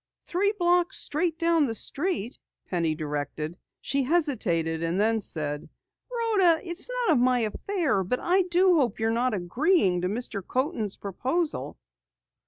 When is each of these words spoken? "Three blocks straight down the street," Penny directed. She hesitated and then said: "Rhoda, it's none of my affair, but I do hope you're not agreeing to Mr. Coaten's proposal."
"Three 0.25 0.51
blocks 0.57 0.97
straight 0.97 1.37
down 1.37 1.65
the 1.65 1.75
street," 1.75 2.39
Penny 2.67 2.95
directed. 2.95 3.55
She 3.81 4.01
hesitated 4.01 4.81
and 4.81 4.99
then 4.99 5.19
said: 5.19 5.69
"Rhoda, 6.11 6.59
it's 6.63 6.89
none 7.05 7.15
of 7.17 7.21
my 7.23 7.41
affair, 7.41 8.03
but 8.03 8.19
I 8.19 8.41
do 8.49 8.77
hope 8.77 8.99
you're 8.99 9.11
not 9.11 9.35
agreeing 9.35 10.01
to 10.01 10.07
Mr. 10.07 10.41
Coaten's 10.43 10.97
proposal." 10.97 11.77